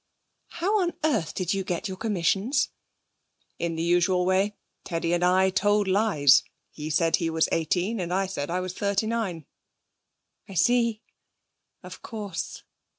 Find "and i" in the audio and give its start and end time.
5.13-5.51, 7.99-8.25